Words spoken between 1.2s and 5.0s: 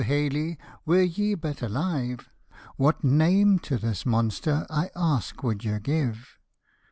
but alive, What name to this monster, I